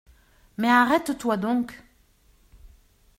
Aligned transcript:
Mais 0.57 0.67
arrête-toi 0.71 1.37
donc!… 1.37 1.79